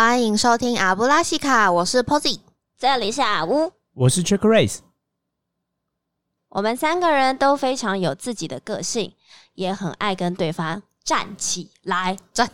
[0.00, 2.38] 欢迎收听阿布拉西卡，我是 Posy。
[2.78, 4.78] 这里是阿乌，我是 Check Race，
[6.50, 9.12] 我们三个人都非常有自己的个性，
[9.54, 12.48] 也很爱跟对方站起来站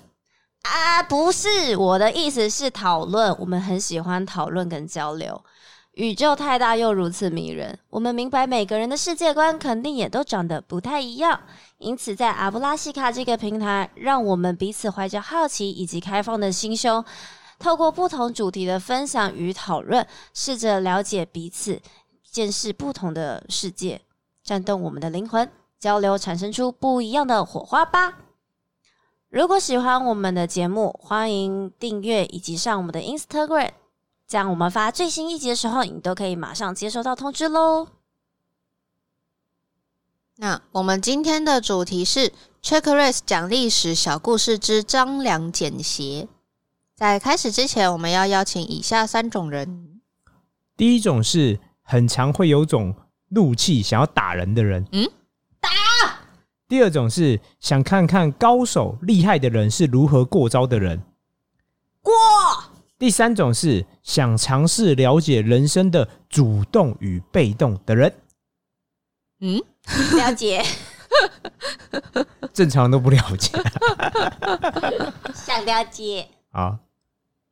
[0.62, 1.02] 啊！
[1.02, 5.44] 不是我的意思是讨论，我们很喜欢讨论跟交流。
[5.92, 11.42] 宇宙太大又如此迷人，我们明白每个人的世界观肯定也都长得不太一样，
[11.78, 17.04] 因此在阿布拉西卡这个平台，让我们彼此怀着好奇以及开放的心胸，
[17.58, 21.82] 透过不同主题的分享与讨论，试着了解彼此，
[22.30, 24.00] 见识不同的世界，
[24.42, 28.18] 战动我们的灵魂，交流产生出不一样的火花吧。
[29.28, 33.70] 如果喜欢我们的节目，欢迎订阅以及上我们的 Instagram。
[34.26, 37.88] 这样我们发最新一集的时候，你都可以马上接收到通知喽。
[40.36, 46.26] 那我们今天的主题是 Check Race 讲历史小故事之张良简鞋。
[46.96, 50.00] 在开始之前，我们要邀请以下三种人：
[50.76, 52.96] 第一种是很常会有种
[53.28, 55.08] 怒气想要打人的人，嗯，
[55.60, 55.70] 打；
[56.66, 61.00] 第二种是想看看高手厉害的人是如何过招的人，
[62.02, 62.12] 过！
[62.98, 68.12] 第三种是想尝试了解人生的主动与被动的人。
[69.40, 69.62] 嗯，
[70.16, 70.64] 了解，
[72.52, 73.50] 正常都不了解。
[75.34, 76.28] 想了解。
[76.52, 76.78] 啊。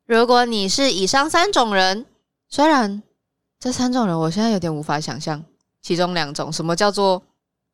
[0.06, 2.06] 如果你是以上三种人，
[2.48, 3.02] 虽然
[3.58, 5.42] 这三种人我现在有点无法想象，
[5.80, 7.22] 其中两种什么叫做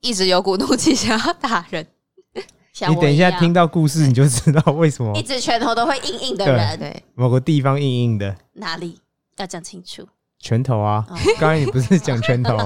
[0.00, 1.86] 一直有股怒气想要打人，
[2.34, 8.36] 你等一下样听到故事，你就知道为什么一直拳头都会硬硬的人， 对，某个地方硬硬的。
[8.52, 9.00] 哪里？
[9.38, 10.06] 要讲清楚？
[10.38, 11.04] 拳头啊。
[11.08, 11.16] 哦。
[11.40, 12.56] 刚才你不是讲拳头，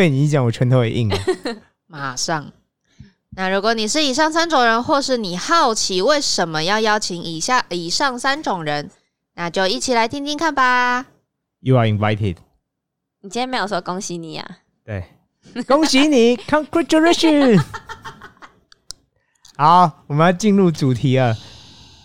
[0.00, 1.18] 被你一讲，我拳头也硬了。
[1.86, 2.50] 马上。
[3.36, 8.88] 那如果你是以上三种人，或是你好奇为什么要邀请以下以上三种人，
[9.34, 11.04] 那就一起来听听看吧。
[11.60, 12.36] You are invited。
[13.20, 14.50] 你今天没有说恭喜你啊？
[14.82, 15.04] 对，
[15.66, 17.62] 恭喜你， Congratulations！
[19.58, 21.36] 好，我们要进入主题了。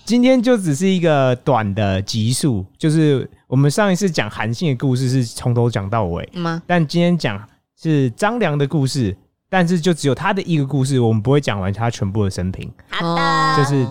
[0.03, 6.61] 今天就只是一个短的集数，就是我们上一次讲韩信的故事是从头讲到尾，嗯吗？
[6.67, 9.15] 但今天讲是张良的故事，
[9.49, 12.71] 但是就只有他的一个故事，我们不会讲完他全部的生平。
[12.89, 13.87] 好的，哦就是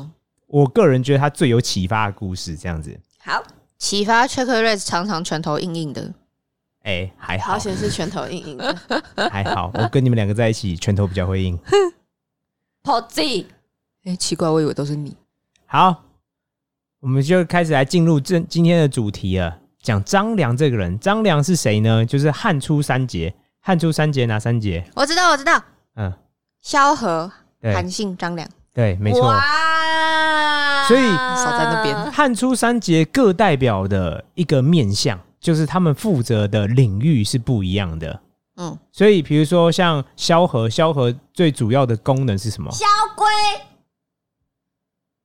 [0.46, 2.98] 我个人觉得他最有启发的故事，这样子。
[3.18, 3.42] 好，
[3.78, 6.14] 启发 Check Race 常常拳头硬硬的，
[6.82, 8.76] 哎、还好好，险是拳头硬硬的。
[9.30, 11.58] 还好，我跟你们两个在一起，拳头比较会硬。
[12.82, 13.46] Posy，
[14.04, 15.16] 哎、奇怪，我以为都是你。
[15.66, 16.04] 好，
[17.00, 19.58] 我们就开始来进入正今天的主题了。
[19.82, 22.06] 讲张良这个人，张良是谁呢？
[22.06, 23.34] 就是汉初三杰。
[23.66, 24.84] 汉初三杰哪三杰？
[24.94, 25.58] 我知道，我知道，
[25.96, 26.12] 嗯，
[26.60, 27.32] 萧何、
[27.62, 28.46] 对韩信、张良。
[28.74, 29.22] 对，没错。
[29.22, 38.20] 哇所以少在那边汉初三杰各代表的一个面向，就是他们负责的领域是不一样的。
[38.56, 42.70] 嗯，所以，比如说像萧何，萧何最主要的功能是什么？
[42.70, 42.84] 萧
[43.16, 43.26] 规，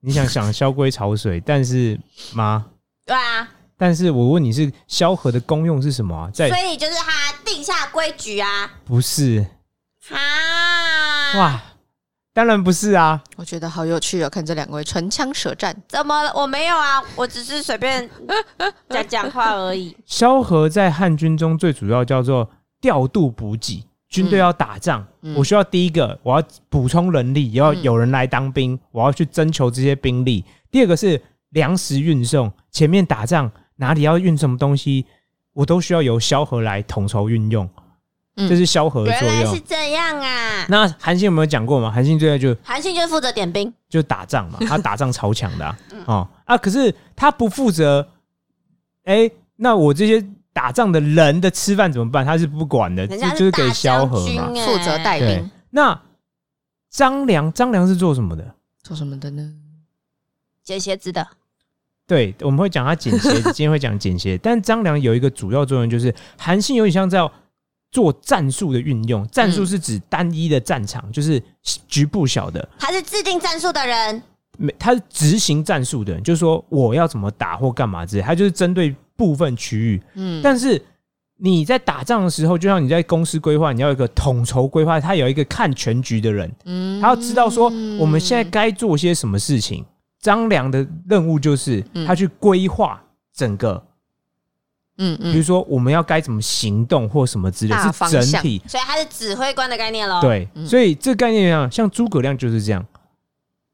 [0.00, 2.00] 你想想萧规潮水，但是
[2.32, 2.68] 吗？
[3.04, 3.46] 对啊，
[3.80, 6.30] 但是我问你是萧何的功用是什么啊？
[6.34, 8.70] 在所以就是他定下规矩啊。
[8.84, 9.46] 不是
[10.10, 11.62] 啊，哇，
[12.34, 13.22] 当然不是啊。
[13.36, 15.74] 我觉得好有趣哦，看这两位唇枪舌战。
[15.88, 16.30] 怎么了？
[16.34, 18.06] 我没有啊，我只是随便
[18.90, 19.96] 讲讲话而已。
[20.04, 22.50] 萧何在汉军中最主要叫做
[22.82, 30.44] 调度补给，军队要打仗，嗯我需要第一个我要补充人力，也要嗯有人来当兵，我要去征求这些兵力。
[30.70, 31.18] 第二个是
[31.50, 35.06] 粮食运送，前面打仗哪里要运什么东西，
[35.54, 37.68] 我都需要由萧何来统筹运用，
[38.36, 39.60] 嗯这是萧何的作用原来是。
[39.60, 40.66] 这样啊！
[40.68, 41.90] 那韩信有没有讲过嘛？
[41.90, 48.06] 韩信最爱就韩信就是负责点兵，就打仗嘛， 他打仗超强的啊，嗯哦啊，可是他不负责，
[49.04, 52.24] 哎、那我这些打仗的人的吃饭怎么办？
[52.24, 54.48] 他是不管的，就是给大萧何嘛。
[54.48, 55.98] 负责带兵，那
[56.90, 58.54] 张良，张良是做什么的？
[58.82, 59.54] 做什么的呢？
[60.62, 61.26] 解鞋子的。
[62.10, 67.20] 对，我们会讲他剪鞋，今天会讲剪鞋， 但张良有一个主要作用，就是韩信有点像在
[67.92, 69.24] 做战术的运用。
[69.28, 71.40] 战术是指单一的战场，就是
[71.86, 74.20] 局部小的，他是制定战术的人，
[74.58, 80.02] 没他是执行战术的人，就是说我要怎么打或干嘛之类，他就是针对部分区域。
[80.14, 80.82] 嗯，但是
[81.36, 87.66] 你在打仗的时候，就像你在公司规划，你要有一个统筹规划，他有一个看全局的人，嗯他要知道说
[88.00, 89.84] 我们现在该做些什么事情。
[90.20, 92.06] 张良的任务就是嗯。
[92.06, 93.02] 他去规划
[93.34, 93.82] 整个，
[94.98, 95.32] 嗯嗯。
[95.32, 98.60] 比如嗯，说我们要该怎么行动或什么之类，是整体。
[98.66, 100.66] 所以他是指挥官的概念喽。，对，嗯。
[100.66, 102.84] 所以这个概念上，像诸葛亮就是这样。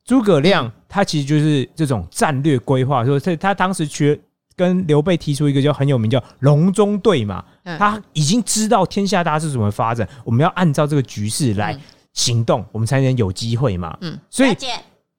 [0.04, 4.16] 诸葛亮他其实就是这种战略规划，说他他当时缺
[4.54, 7.76] 跟刘备提出一个叫很有名叫隆中对嘛，嗯。
[7.76, 11.80] 他已经知道天下大势怎么发展，我们要按照这个局势来嗯。
[12.12, 13.98] 行动，我们才能有机会嘛。
[14.00, 14.16] 嗯。
[14.30, 14.56] 所以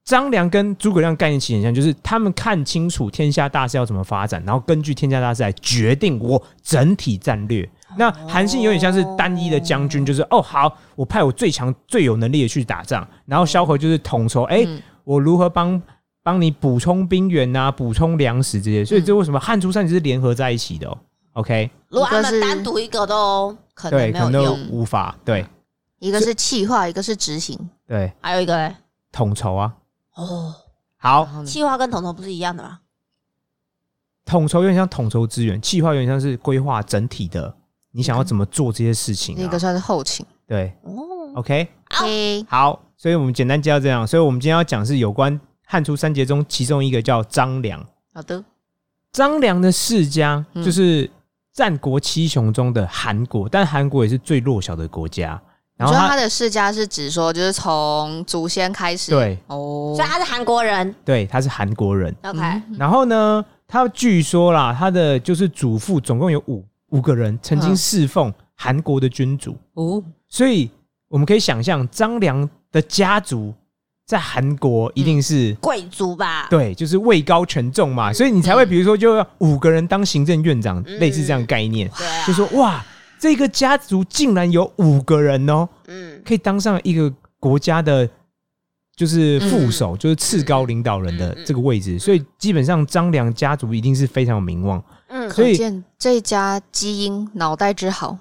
[0.08, 7.70] 张良跟诸葛亮概念其实很像，就是他们看清楚天下大势要怎么发展，然后根据天下大势来决定我整体战略。
[7.98, 15.82] 那韩信有点像是单一的将军，就是哦好，我派我最强最有能力的去打仗，然后萧何就是统筹，哎、嗯我如何帮
[16.24, 18.86] 帮你补充兵源啊，补充粮食这些。
[18.86, 20.98] 所以这为什么汉初三杰是联合在一起的、哦、
[21.34, 25.46] ？OK，如果他们一个是单独一个都可能对，可能都没有用，无法对
[26.00, 27.60] 一个是气化，一个是执行。
[27.86, 28.74] 对还有一个嘞，
[29.12, 29.74] 统筹啊。
[30.18, 30.54] 哦，
[30.98, 31.24] 好。
[31.24, 31.46] 然，后呢？
[31.46, 32.80] 气化跟统筹不是一样的吗？
[34.26, 37.56] 统筹有点像统筹资源，计划有点像是规划整体的，
[37.92, 39.40] 你想要怎么做这些事情、啊？
[39.42, 40.26] 那个算是后勤。
[40.46, 40.74] 对。
[40.84, 40.92] 哦
[41.36, 41.68] ，，OK，
[42.50, 42.84] 好。
[42.98, 47.80] 所以我们简单介绍这样，所以我们今天要讲是有关汉初三杰中其中一个叫张良。
[48.12, 48.44] 好的，
[49.12, 50.64] 张良的世家嗯。
[50.64, 51.10] 就是
[51.54, 55.42] 战国七雄中的韩国，但韩国也是最弱小的国家。
[55.78, 59.12] 然后他他的世家是指说，就是从祖先开始。
[59.12, 59.38] 对。
[59.48, 59.94] 哦。
[59.96, 60.94] 所以，他是韩国人。
[61.06, 62.76] 对他是韩国人，，OK，嗯。
[62.80, 67.78] 然后呢，他据说啦，他的就是祖父总共有五五个人曾经嗯。
[67.78, 70.70] 侍奉韩国的君主，哦，所以
[71.10, 73.54] 我们可以想象张良的家族
[74.08, 76.48] 在韩国一定是、贵族吧？
[76.50, 81.00] 对，就是位高权重嘛，所以你才会比如说就要五个人当行政院长，嗯。
[81.00, 82.84] 类似这样概念，对啊，就说哇，
[83.20, 88.10] 这个家族竟然有五个人哦，嗯，可以当上一个国家的。
[88.96, 94.84] 就是副手，就是次高领导人的这个位置，所以基本上张良家族一定是非常有名望。
[95.10, 98.18] 嗯，所以可见这家基因脑袋之好。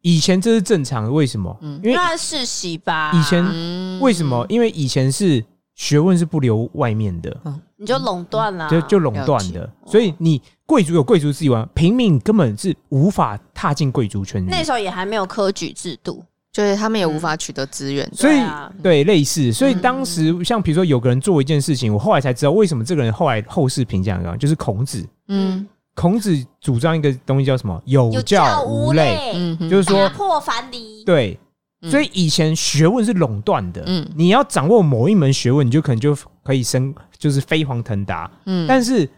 [0.00, 1.54] 以前这是正常的，为什么？
[1.60, 3.12] 嗯因为世袭吧？
[3.12, 4.46] 以前嗯为什么？？
[4.48, 7.34] 因为以前是学问是不留外面的，
[7.76, 14.48] 你就垄断了，就就垄断的，所以你贵族有贵族自由，平民根本是无法踏进贵族圈子。
[14.50, 16.22] 那时候也还没有科举制度，
[16.52, 18.08] 就是他们也无法取得资源。
[18.14, 18.72] 所以对啊。
[18.82, 25.06] 对类似，所以嗯当时像比如说有个人做一件事情，我后来才知道为什么这个人后来后世评价很高，就是孔子。
[25.28, 25.66] 嗯。
[25.94, 27.82] 孔子主张一个东西叫什么？
[27.84, 31.38] 有有教无类，嗯，就是说破樊篱，对。
[31.82, 38.30] 嗯所以以前学问是垄断的，嗯你要掌握某一门学问，你就可能就可以升，就是飞黄腾达。
[38.46, 39.08] 嗯但是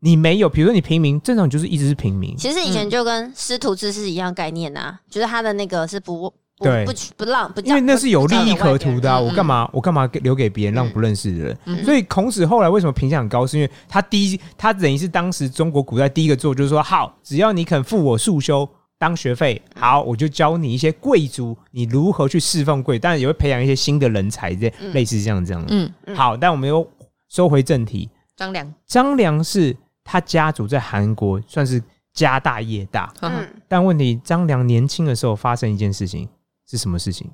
[0.00, 9.18] 你没有，比如说你平民，正常就是一直是平民，其实以前就跟师徒制是一样概念呐，就是他的那个是不不对不不让不，因为那是有利益可图的、啊。
[9.18, 11.58] 嗯我干嘛我干嘛给留给别人让不认识的人？
[11.66, 18.66] 嗯所以孔子后来为什么评价很高，是因为他第一，他等于是当时中国古代第一个做，就是说好，只要你肯付我束修。
[18.98, 24.92] 当学费好，我就教你一些贵族，你如何去侍奉贵，当然也会培养一些新的人才，这嗯。
[24.92, 25.64] 类似这样这样。
[25.68, 26.16] 嗯，嗯。
[26.16, 26.88] 好，但我们又
[27.28, 31.82] 收回正题，张良，张良是他家族在韩国算是
[32.12, 33.32] 家大业大，嗯。
[33.36, 36.28] 嗯，但问题张良年轻的时候发生一件事情，
[36.66, 37.30] 是什么事情？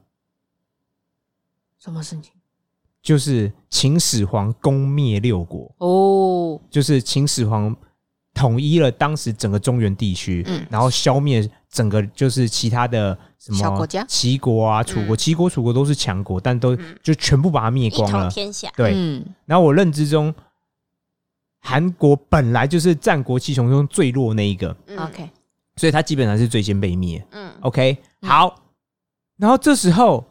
[1.79, 2.33] 什么事情？
[3.03, 7.77] 就是秦始皇攻灭六国，哦，就是秦始皇
[8.35, 10.67] 统一了当时整个中原地区，嗯。
[10.71, 14.05] 然后消灭整个就是其他的什么小国家？
[14.09, 16.97] 齐国啊、楚国、齐国、楚国都是强国，但都嗯。
[17.03, 18.31] 就全部把它灭光了。
[18.31, 19.25] 天下，对，嗯。
[19.45, 20.35] 然后我认知中，
[21.61, 25.31] 韩国本来就是战国七雄中最弱那一个，嗯，OK，
[25.77, 27.25] 所以他基本上是最先被灭。
[27.31, 27.53] 嗯。
[27.61, 28.29] OK，嗯。
[28.29, 28.57] 好。
[29.39, 30.25] 然后这时候，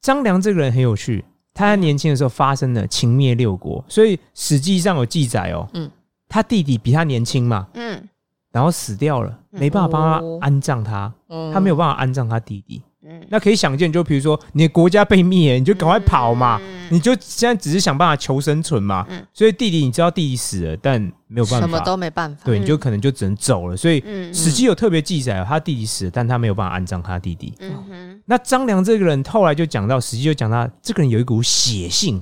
[0.00, 1.22] 张良这个人很有趣，
[1.52, 5.90] 他在年轻的时候发生了秦灭六国，所以史记上有记载哦，嗯
[6.28, 8.08] 他弟弟比他年轻嘛，嗯
[8.52, 12.82] 然后死掉了，没办法帮哦他安葬他，嗯他没有办法安葬他弟弟。
[13.08, 19.06] 嗯，那可以想见，就比如说你的国家被灭，你就赶快跑嘛，嗯你就现在只是想办法求生存嘛。
[19.10, 22.42] 嗯所以弟弟你知道弟弟死了，但没有办法什么，都没办法。
[22.46, 23.76] 对，嗯你就可能就只能走了。
[23.76, 27.52] 所以嗯史记有特别记载哦，他弟弟死了，但他没有办法安葬他弟弟。
[27.60, 32.20] 嗯哼，那张良这个人后来就讲到，史记就讲他这个人有一股血性，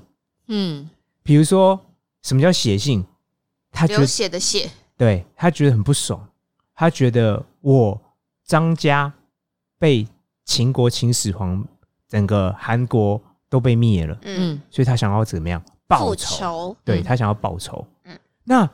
[0.49, 0.91] 嗯，
[1.23, 1.81] 比如说
[2.25, 3.05] 什么叫血性？
[3.75, 6.26] 他觉流得血的血，对他觉得很不爽，
[6.75, 8.00] 他觉得我
[8.47, 9.12] 张家
[9.78, 10.07] 被
[10.45, 11.62] 秦国秦始皇
[12.09, 16.76] 整个韩国都被灭了，嗯，嗯所以他想要怎么样报复仇？
[16.85, 17.87] 对他想要报仇。
[18.04, 18.69] 嗯那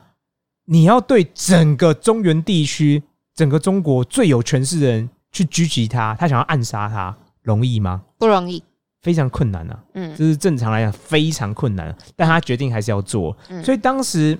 [0.65, 3.01] 你要对整个中原地区、
[3.33, 8.03] 整个中国最有权势的人去狙击他，他想要暗杀他，容易吗？
[8.17, 8.63] 不容易。
[9.01, 9.83] 非常困难啊！
[9.95, 13.35] 嗯这是正常来讲非常困难，但他决定还是要做。
[13.49, 14.37] 嗯所以当时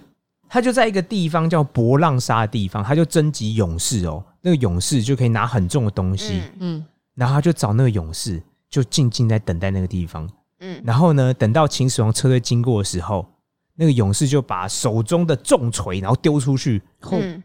[0.54, 6.76] 他就在一个地方叫博浪沙的地方，他就征集勇士哦，那个勇士就可以拿很重的东西，嗯。
[6.76, 6.86] 嗯。
[7.16, 10.30] 然后他就找那个勇士，就静静在等待那个地方。
[10.60, 13.26] 嗯，然后呢，等到秦始皇车队经过的时候，
[13.76, 16.82] 那个勇士就把手中的重锤然后丢出去，
[17.12, 17.42] 嗯，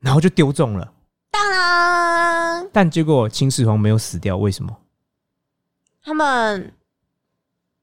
[0.00, 0.92] 然后就丢中了。
[1.30, 4.76] 当然，但结果秦始皇没有死掉，为什么？
[6.02, 6.70] 他们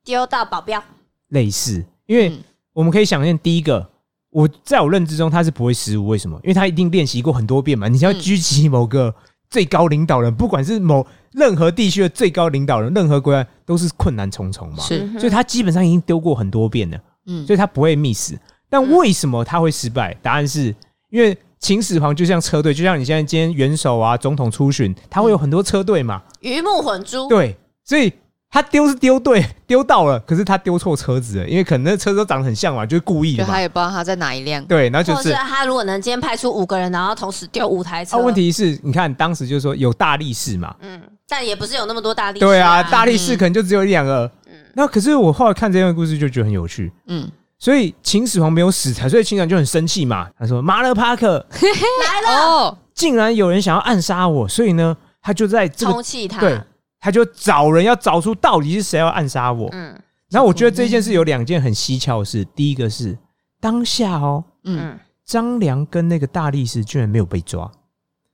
[0.03, 0.83] 丢到保镖，
[1.29, 2.43] 类似，因为嗯。
[2.73, 3.91] 我们可以想象，第一个，
[4.33, 6.37] 我在我认知中他是不会失误，为什么？
[6.43, 7.87] 因为他一定练习过很多遍嘛。
[7.87, 9.13] 你要嗯狙击某个
[9.49, 14.83] 最高领导人，不管是某任何地区的最高领导人，任何国家都是困难重重嘛。
[14.83, 16.97] 是所以他基本上已经丢过很多遍了，
[17.27, 18.33] 嗯所以他不会 miss。
[18.69, 20.17] 但为什么他会失败？
[20.21, 20.75] 答案是
[21.11, 28.11] 因为秦始皇就像车队，就像你现在今天元首啊、总统出巡，他会有很多车队嘛，鱼目混珠，对，所以
[28.53, 33.53] 他丢是丢对， 丢到了，可是他丢错车子了，因为可能那车都长得很像嘛，就是故意的嘛。
[33.55, 33.59] 他。
[33.59, 34.63] 也不知道他在哪一辆。
[34.65, 43.37] 对，然后就或者是是他如果能今天派出五个人，然后同时丢五台车，啊，问题是你看当时就是说有大力士嘛，嗯，但也不是有那么多大力士、对啊，大力士嗯。
[43.37, 44.29] 可能就只有一两个。
[44.75, 50.27] 那可是我后来看这段故事就觉得很有趣，嗯，所以秦始皇没有死才，所以秦始皇就很生气嘛。
[50.37, 56.59] 他说：“马勒帕克 来了，哦，竟然有人想要暗杀我，所以呢，他就在这个通气他，对，
[57.03, 59.67] 他就找人要找出到底是谁要暗杀我。
[59.73, 59.93] 嗯
[60.29, 63.15] 然后我觉得这件事有两件很蹊跷的事，第一个是
[63.59, 67.69] 当下哦，嗯，嗯张良跟那个大力士居然没有被抓。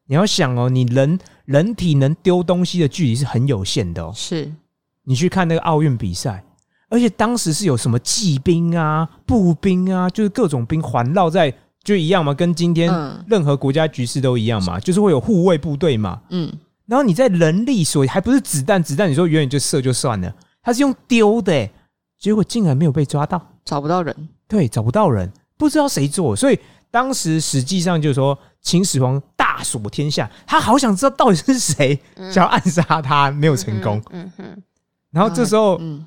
[0.05, 4.13] 你要想哦，你人人体能丢东西的距离是很有限的哦。
[4.15, 4.49] 是
[5.03, 6.43] 你去看那个奥运比赛，
[6.89, 16.21] 而且当时是有什么骑兵啊、步兵啊，就是各种兵环绕在，就一样嘛，跟今天嗯任何国家局势都一样嘛，就是会有护卫部队嘛。
[16.29, 16.49] 嗯，
[16.89, 21.71] 然后你在人力所还不是子弹，子弹你说远远就射就算了，他是用丢的、欸，
[22.17, 24.29] 结果竟然没有被抓到，找不到人。
[24.47, 31.99] 对，找不到人，不知道谁做，所以当时实际上就是说秦始皇大锁天下，他好想知道到底是谁
[32.31, 34.01] 想要暗杀他，没有成功。
[34.09, 34.63] 嗯哼，
[35.11, 36.03] 然后这时候，嗯，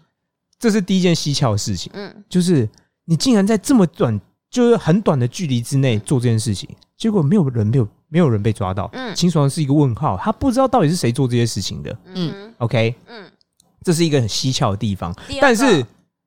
[0.58, 2.12] 这是第一件蹊跷的事情，嗯。
[2.28, 2.68] 就是
[3.04, 4.20] 你竟然在这么短，
[4.50, 8.90] 就是很短的距离之内做这件事情，结果没有人没有没有人被抓到。
[8.92, 11.98] 嗯秦始皇是一个问号，他不知道到底是谁做这些事情的。
[12.14, 13.24] 嗯 OK，嗯，
[13.82, 15.14] 这是一个很蹊跷的地方。
[15.40, 15.82] 但是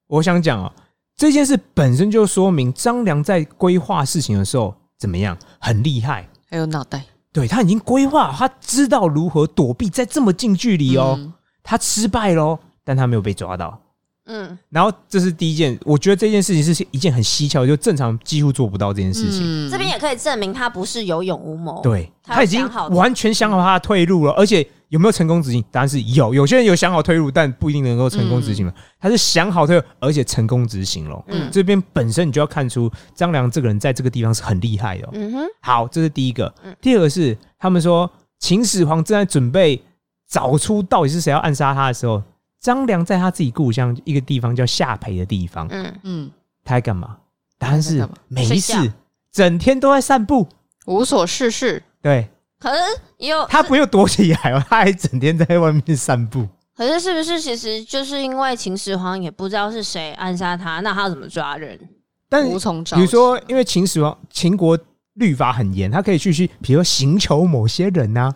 [0.08, 0.74] 我想讲哦，
[1.16, 6.28] 这件事本身就说明张良在规划事情的时候怎么样，很厉害。
[6.50, 11.16] 还有脑袋对他已经规划，他知道如何躲避在这么近距离哦。
[11.20, 11.32] 嗯
[11.68, 13.80] 他失败喽，但他没有被抓到。
[14.28, 19.42] 嗯然后这是第一件，我觉得这件事情是一件很蹊跷，就正常几乎做不到这件事情。
[19.44, 25.64] 嗯这边也可以证明他不是有勇无谋，，对他他已经完全想好他的退路了，而且有没有成功执行？
[25.72, 26.34] 答案是有。
[26.34, 28.74] 有些人有想好退路，但不一定能够成功执行了。
[29.00, 31.24] 他是想好退路，而且成功执行了。
[31.28, 36.76] 嗯这边本身你就要看出张良这个人在这个地方是很厉害的哦、嗯哼，好，这是第一个嗯。
[36.82, 39.82] 第二个是他们说秦始皇正在准备
[40.30, 42.22] 找出到底是谁要暗杀他的时候，
[42.66, 46.32] 张良在他自己故乡一个地方叫下邳的地方，嗯嗯，
[46.64, 47.16] 他在干嘛？
[47.60, 48.92] 答案是没事，
[49.32, 50.48] 整天都在散步。
[50.88, 51.84] 无所事事。
[52.02, 52.28] 对
[52.60, 52.80] 可是
[53.18, 56.48] 也有他不用躲起来哦，他还整天在外面散步。
[56.76, 61.80] 可是是不是其实就是因为秦始皇也不知道是谁暗杀他，那他怎么抓人？
[62.28, 62.98] 但无从找。
[62.98, 64.76] 比如说，因为秦始皇秦国
[65.14, 68.34] 律法很严，他可以去去，比如说刑求某些人呐、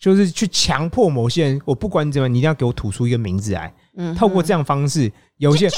[0.00, 3.72] 就是去强迫某些人，我不管你怎么样，你一定要给我吐出一个名字来。
[3.96, 5.68] 嗯，透过这样方式，有些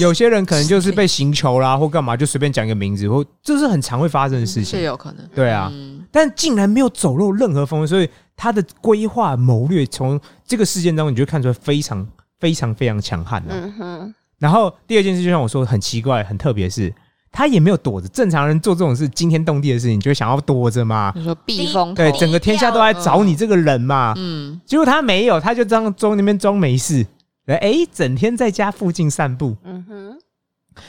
[0.00, 4.82] 有些人可能就是被刑求啦，或干嘛，就随便讲一个名字，或这是很常会发生的事情是情。
[4.82, 5.28] 有可能。
[5.34, 12.06] 对啊，嗯但竟然没有走漏任何风声，所以他的规划谋略从这个事件当中，你就看出来非常
[12.40, 13.48] 非常非常强悍、啊。
[13.50, 16.94] 嗯哼，然后第二件事，就像我说的，很奇怪、很特别是，
[17.32, 18.06] 他也没有躲着。
[18.08, 21.10] 正常人做这种事惊天动地的事情，就会想要躲着嘛。
[21.16, 24.12] 你说避风头对，整个天下都在找你这个人嘛。
[24.16, 27.04] 嗯结果他没有，他就这样装那边装没事。
[27.46, 29.56] 哎，整天在家附近散步。
[29.64, 30.18] 嗯哼，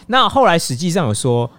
[0.08, 1.50] 那后来史记上有说，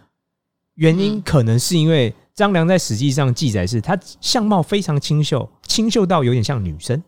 [0.77, 7.03] 原因嗯可能是因为张良在史记上记载是他相貌非常清秀，清秀到有点像女生，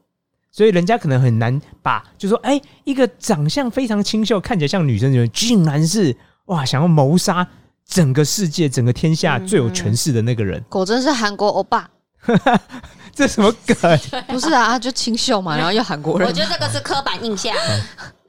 [0.51, 6.15] 所以人家可能很难把，就说哎，一个长相非常清秀、看起来像女生的人，竟然是
[6.47, 7.49] 哇想要谋杀
[7.87, 11.89] 整个世界、整个天下最有权势的那个人，果真是韩国欧巴。
[13.15, 13.99] 这什么梗？
[14.29, 16.29] 不是啊，就清秀嘛， 然后又韩国人。
[16.29, 17.55] 我觉得这个是刻板印象。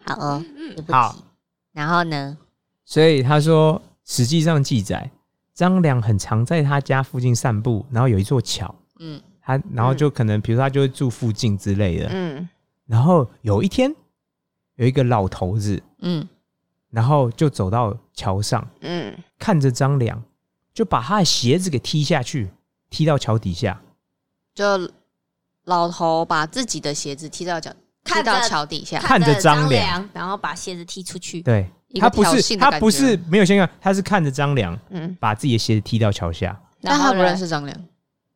[0.05, 0.43] 好哦，
[0.87, 1.15] 好，
[1.73, 2.37] 然后呢？
[2.85, 5.09] 所以他说，实际上记载，
[5.53, 12.07] 张良很常在他家附近散步，然后有一座桥，嗯他然后就可能，比如说他就会住附近之类的。
[12.11, 12.47] 嗯
[12.85, 13.93] 然后有一天，
[14.75, 16.25] 有一个老头子，嗯
[16.89, 20.21] 然后就走到桥上，嗯看着张良，
[20.73, 22.51] 就把他的鞋子给踢下去，
[22.89, 23.79] 踢到桥底下。
[24.55, 24.91] 就
[25.65, 27.71] 老头把自己的鞋子踢到脚
[28.03, 31.41] 踢到看着桥底下，看着张张良然后把鞋子踢出去。
[31.43, 31.69] 对
[31.99, 37.45] 他不是他不是没有先看，他是看着张良嗯，把自己的鞋子踢到桥下，但他不认识。
[37.45, 37.85] 识张良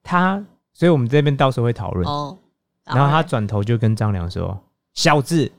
[0.04, 0.42] 他，
[0.74, 2.08] 所以我们这边到时候会讨论。
[2.08, 2.38] 哦。
[2.86, 4.60] 然后他转头就跟张良说
[4.94, 5.52] ：“小子，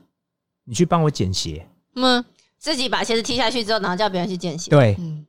[0.65, 1.67] 你去帮我捡鞋。
[1.95, 2.23] 嗯
[2.63, 4.71] 自己把鞋子踢下去之后，然后叫别人去捡”鞋。
[4.71, 5.25] 对，嗯，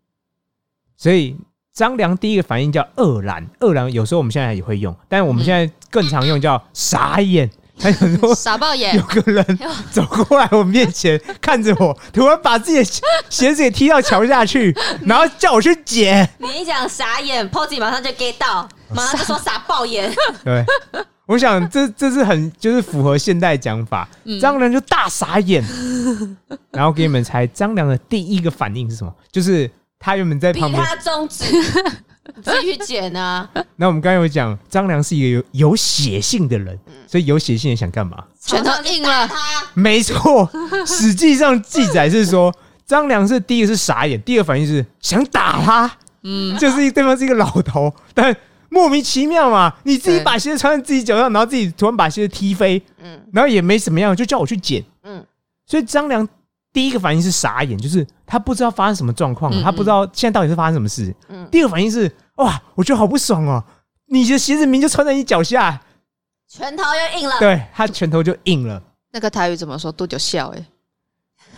[0.97, 1.37] 所以
[1.73, 7.51] 张良第一个反应叫愕然，愕然有时候我们现在也会用，但我们现在更常用叫傻眼。
[7.79, 9.59] 他想说傻爆眼有，个人
[9.91, 12.85] 走过来我面前，看着我， 突然把自己的
[13.29, 16.29] 鞋子给踢到桥下去， 然后叫我去捡。
[16.39, 20.13] 你一讲傻眼 p o z y 马上就 get 到， 马上就说傻爆眼。
[20.45, 20.65] 对，
[21.27, 24.09] 我想这这是很就是符合现代讲法。
[24.41, 25.63] 张良就大傻眼，
[26.71, 29.13] 然后给你们猜，张良的第一个反应是什么？
[29.33, 30.83] 就是他原本在旁边。
[32.37, 33.49] 你 自己去捡啊！
[33.77, 38.25] 那我们刚刚有讲，张良是一个有有血性的人，所以有血性的想干嘛？
[38.41, 39.37] 拳头硬了，他
[39.75, 40.49] 没错，
[40.87, 42.55] 史记上记载是说，
[42.87, 45.91] 张良是第一个是傻眼，第二个反应是想打他，
[46.23, 48.35] 嗯，就是对方是一个老头，但
[48.71, 53.21] 莫名其妙嘛，你自己把鞋子穿在自己脚上，然后自己突然把鞋子踢飞，嗯。
[53.33, 55.25] 然后也没怎么样，就叫我去捡，嗯，
[55.67, 56.27] 所以张良
[56.75, 61.15] 第一个反应是傻眼，就是他不知道发生什么状况，嗯他不知道现在到底是发生什么事。
[61.29, 63.63] 嗯第二个反应是哇，我觉得好不爽哦，
[64.09, 65.81] 你的鞋子明明就穿在你脚下，
[66.49, 67.39] 拳头又硬了。
[67.39, 68.83] 对他拳头就硬了。
[69.13, 69.93] 那个台语怎么说？
[69.93, 70.67] 杜就笑哎，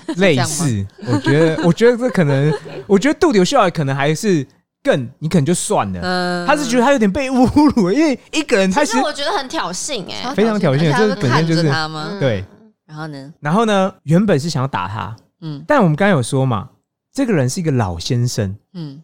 [0.18, 2.52] 类似，我觉得，我觉得这可能，
[2.86, 4.46] 我觉得杜柳笑可能还是
[4.82, 6.00] 更，你可能就算了。
[6.02, 12.08] 嗯他是觉得他有点被侮辱，因为一个人他是其实我觉得很挑衅哎、非常挑衅而且他这是看本身就是着他吗？
[12.12, 12.44] 嗯对。
[12.86, 13.34] 然后呢？
[13.40, 16.70] 然后呢，原本是想要打他，嗯但我们刚刚有说嘛，
[17.12, 19.02] 这个人是一个老先生，嗯，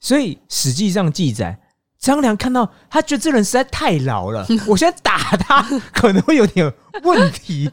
[0.00, 1.60] 所以实际上记载，
[1.98, 5.62] 张良看到他觉得这人实在太老了， 我现在打他
[5.94, 6.72] 可能会有点
[7.04, 7.70] 问题。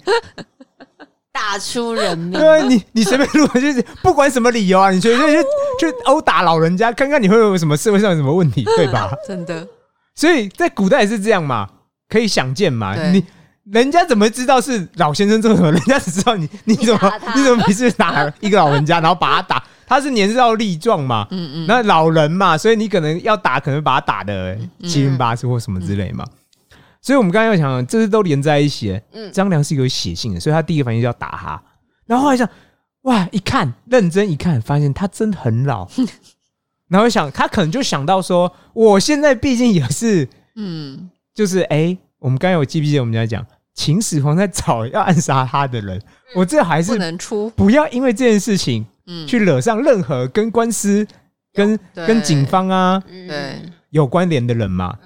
[1.32, 2.32] 打出人命。
[2.38, 5.38] 对啊，你你随便录就是不管什么理由啊，你随便去
[5.80, 9.12] 去殴打老人家，看看你会有什么社会上有什么问题，对吧？
[9.26, 9.66] 真的，
[10.16, 11.70] 所以在古代也是这样嘛，
[12.10, 12.94] 可以想见嘛。
[13.12, 13.24] 你
[13.72, 15.72] 人家怎么知道是老先生做什么？
[15.72, 19.64] 人家只知道你 你怎么你你怎么没事打一个老人家，然后把他打？
[19.86, 26.24] 他是年少力壮嘛，嗯嗯，那老人嘛，所以你可能要打，可能把他打的七零八素或什么之类嘛。
[27.02, 29.00] 所以我们刚刚要讲，这是都连在一起。
[29.14, 31.62] 嗯张良是有血性的，所以他第一个反应就要打他。
[32.06, 32.48] 然后后来想，
[33.04, 35.88] 哇，一看认真一看，发现他真的很老。
[36.90, 43.44] 然后想，他可能就想到说，我现在毕竟也是，嗯就是哎、我们刚才有记不记得我们在讲
[43.80, 46.02] 秦始皇在找要暗杀他的人，
[46.36, 51.08] 我这还不是能出，不要因为这件事情嗯，去惹上任何跟官司、
[51.54, 53.62] 跟跟警方啊嗯对，
[53.92, 55.00] 有关联的人嘛，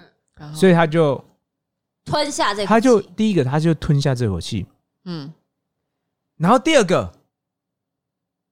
[0.55, 1.23] 所以他就
[2.03, 4.65] 吞下这口，他就第一个他就吞下这口气，
[5.05, 5.31] 嗯。
[6.37, 7.13] 然后第二个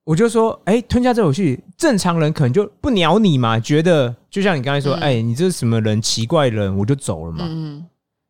[0.04, 7.44] 我就说，哎、吞下这口气，正常人可能就不鸟你嘛，觉得就像你刚才说，嗯哎、你这是什么人，奇怪人，我就走了嘛。
[7.48, 7.84] 嗯。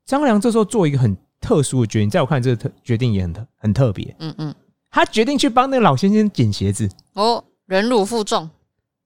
[0.07, 4.55] 张良这时候做一个很特殊的决定，在我看这个特决定也很特很特别，嗯嗯，
[4.91, 6.89] 他决定去帮那个老先生捡鞋子。
[7.15, 8.49] 哦，忍辱负重，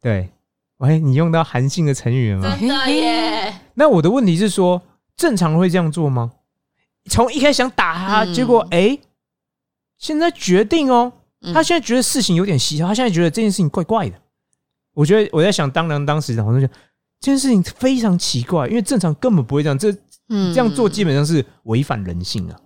[0.01, 0.31] 对，
[0.77, 2.57] 喂，你用到韩信的成语了吗？
[2.61, 4.81] 真的耶，那我的问题是说，
[5.17, 6.31] 正常人会这样做吗？
[7.09, 8.35] 从一开始想打他，嗯。
[8.35, 8.99] 结果哎、
[9.97, 11.55] 现在决定哦，嗯。
[11.55, 14.17] 他现在觉得事情有点蹊跷，他现在觉得这件事情怪怪的。
[14.93, 16.67] 我觉得我在想，当然当时好像就
[17.21, 19.93] 这件事情非常奇怪，因为正常根本不会这样，这
[20.29, 22.57] 嗯这样做基本上是违反人性啊。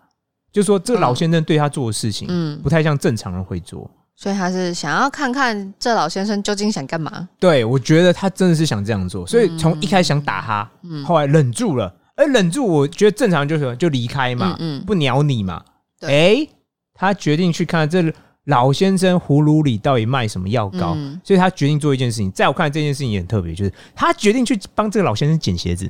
[0.52, 3.90] 就说这个老先生对他做的事情，嗯，不太像正常人会做。
[4.16, 15.64] 所以他是想要看看这老先生究竟想干嘛，对，我觉得他真的是想这样做，所以从一开始想打他，嗯后来忍住了，而忍住，我觉得正常就是就离开嘛，嗯嗯不鸟你嘛。
[15.98, 16.48] 对哎，
[16.92, 18.12] 他决定去看这
[18.44, 22.30] 老先生葫芦里到底卖什么药膏，嗯所以他决定做一件事情。
[22.32, 25.88] 在我看来，这件事情也很特别，就是他决定去帮这个老先生捡鞋子。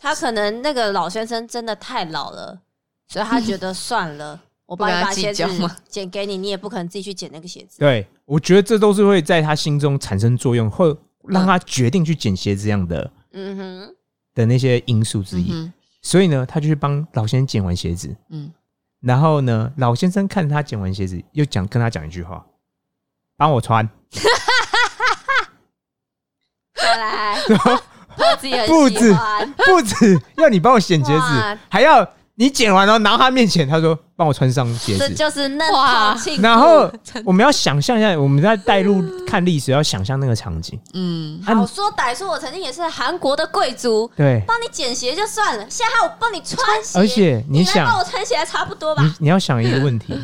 [0.00, 2.60] 他可能那个老先生真的太老了，
[3.08, 7.78] 所以他觉得算了， 我帮你把鞋子不跟他计较吗捡给你，你也不可能自己去剪那个鞋子。
[7.80, 13.94] 对我觉得这都是会在他心中产生作用，会让他决定去剪鞋子这样的嗯哼，
[14.34, 15.52] 的那些因素之一。
[15.52, 18.14] 嗯所以呢，他就去帮老先生剪完鞋子。
[18.30, 18.52] 嗯，
[19.00, 22.46] 然后呢，老先生看他剪完鞋子，又讲跟他讲一句话
[23.36, 23.84] ：“帮我穿。
[26.72, 27.82] 过来，我
[28.40, 29.14] 自己不止，
[29.66, 35.08] 不止要你帮我剪鞋子，还要你剪完了拿到他面前，他说帮我穿上鞋子。
[35.08, 36.20] 这就是嫩哇套。
[36.40, 36.88] 然后
[37.24, 40.78] 我们要想象一下，我们在带入看历史，要想象那个场景。
[40.94, 49.12] 嗯，好说歹说，我曾经也是韩国的贵族，对，帮你剪鞋就算了，现在还有帮你穿鞋，而且你想帮我穿鞋还差不多吧你？
[49.18, 50.16] 你要想一个问题，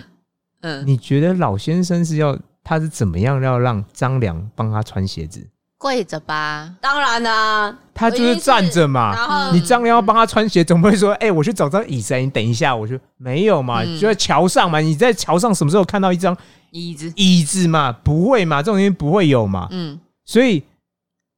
[0.62, 5.44] 嗯，你觉得老先生是要他是怎么样要让张良帮他穿鞋子？
[5.84, 9.14] 跪着吧，当然啦、他就是站着嘛。
[9.14, 14.78] 然后你张良要帮他穿鞋，总不会说：“哎、我去找张椅子，你等一下。”我就没有嘛，嗯就在桥上嘛。
[14.78, 16.34] 你在桥上什么时候看到一张
[16.70, 17.92] 椅子，椅子嘛？
[17.92, 19.68] 不会嘛，这种东西不会有嘛。
[19.72, 20.64] 嗯所以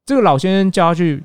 [0.05, 1.21] 这个老先生叫他去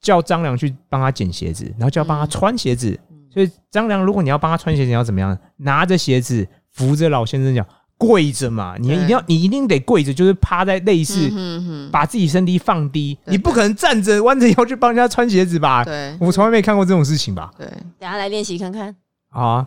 [0.00, 2.96] 叫张良去帮他捡鞋子，然后叫他帮他穿鞋子。
[3.10, 5.36] 嗯所以张良，如果你要帮他穿鞋子，你要怎么样？
[5.56, 7.66] 拿着鞋子扶着老先生脚，
[8.00, 8.76] 跪着嘛。
[8.78, 15.84] 你一定要，你一定得跪着，就是趴在类似、嗯哼把自己身体放低，你不可能站着弯着腰去帮人家穿鞋子吧？
[15.84, 17.52] 对我从来没看过这种事情吧？
[17.58, 17.66] 对，
[17.98, 18.96] 等下来练习看看。
[19.28, 19.66] 好啊，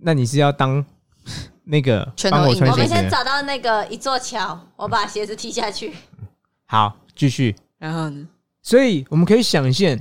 [0.00, 0.84] 那你是要当
[1.64, 2.78] 那个帮我穿鞋子的人？
[2.78, 5.92] 们先找到那个一座桥，我把鞋子踢下去。
[6.66, 7.54] 好，继续。
[7.78, 8.26] 然后呢，
[8.60, 9.98] 所以我们可以想象，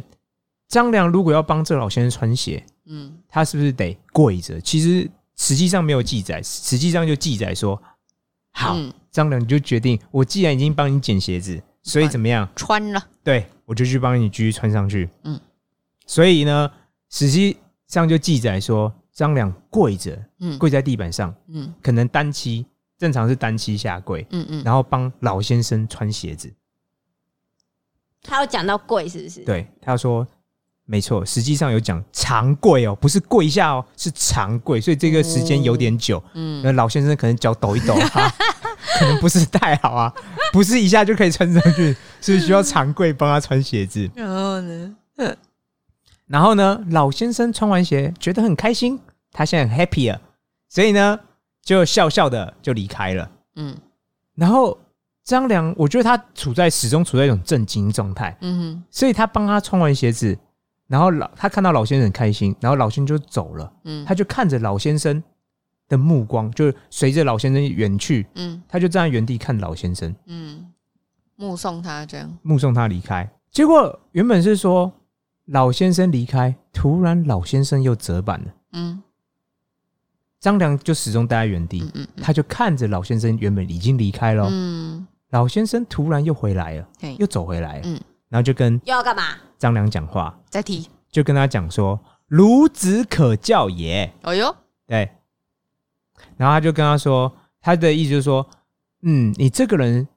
[0.67, 4.59] 张良如果要帮这老先生穿鞋，嗯他是不是得跪着？
[4.61, 7.81] 其实实际上没有记载，实际上就记载说，
[8.51, 12.47] 好，嗯张良你就决定，我既然已经帮你捡鞋子，所以怎么样？
[12.55, 15.09] 穿了，对我就去帮你继续穿上去。
[15.23, 15.41] 嗯嗯，
[16.05, 16.71] 所以呢，
[17.09, 22.65] 实际上就记载说，张良跪着，嗯跪在地板上，嗯可能单膝，
[22.97, 26.51] 正常是单膝下跪，嗯嗯，然后帮老先生穿鞋子。
[28.21, 29.43] 他有讲到跪是不是？
[29.45, 30.27] 对，他说
[30.89, 36.23] 没错，实际上有讲长跪哦，不是跪下哦，是长跪，所以这个时间有点久。
[36.33, 38.33] 嗯那老先生可能脚抖一抖 啊，
[38.97, 40.13] 可能不是太好啊，
[40.53, 44.09] 不是一下就可以穿上去，是需要长跪帮他穿鞋子。
[44.15, 44.95] 然后呢，
[46.25, 48.97] 然后呢，老先生穿完鞋觉得很开心，
[49.33, 50.21] 他现在很 happy 了，
[50.69, 51.19] 所以呢
[51.63, 53.29] 就笑笑的就离开了。
[53.55, 53.75] 嗯
[54.35, 54.77] 然后
[55.25, 60.37] 张良，我觉得他处在始终处在一种震惊状态，嗯哼所以他帮他穿完鞋子，
[60.87, 64.05] 然后老他看到老先生很开心，然后老先生就走了，嗯。
[64.05, 65.21] 他就看着老先生
[65.87, 68.61] 的目光，就随着老先生远去，嗯。
[68.67, 70.65] 他就站在原地看老先生，嗯，
[71.35, 73.29] 目送他这样，目送他离开。
[73.51, 74.91] 结果原本是说
[75.45, 79.03] 老先生离开，突然老先生又折返了，嗯。
[80.39, 89.23] 张良就始终待在原地，嗯嗯他就看着老先生原本已经离开了，嗯，老先生突然又回来了，嘿，又走回来了，嗯然后就跟又要干嘛？
[89.57, 94.11] 张良讲话，再提，就跟他讲说：“孺子可教也。
[94.23, 94.55] 哦哟，”
[94.87, 95.09] 对，
[96.35, 98.47] 然后他就跟他说，他的意思就是说，
[99.03, 100.07] 嗯，你这个人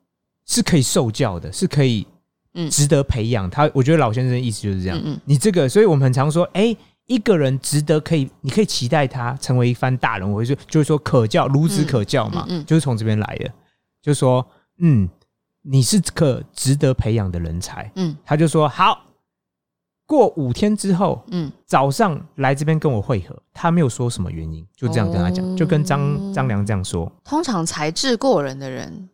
[0.46, 2.06] 是可以受教的，是可以，
[2.54, 2.68] 嗯。
[2.68, 3.48] 值得培养。
[3.48, 5.20] 他我觉得老先生的意思就是这样，嗯嗯。
[5.24, 13.50] 你这个，所以我们很常说，哎、一个人值得可以，你可以期待他成为一番大人，我就就是说可教，孺子可教嘛，就是从这边来的，
[14.02, 14.46] 就说，
[14.80, 15.08] 嗯，
[15.62, 17.90] 你是可值得培养的人才。
[17.96, 19.04] 嗯他就说好，
[20.06, 23.36] 过五天之后嗯早上来这边跟我会合。
[23.52, 27.10] 他没有说什么原因，就这样跟他讲，哦就跟张张良这样说。
[27.24, 29.08] 通常才智过人的人，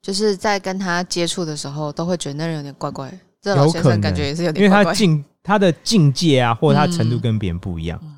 [0.00, 3.18] 就是在跟他接触的时候，都会觉得那人有点怪怪的。
[3.40, 4.92] 这老先生感觉也是有因为点怪怪。
[4.92, 7.98] 他境他的境界啊，或者他程度嗯跟别人不一样。
[8.02, 8.14] 嗯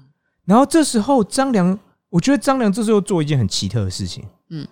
[0.46, 4.24] 然后这时候张良，我觉得张良这时候做一件很奇特的事情。
[4.48, 4.68] 嗯嗯，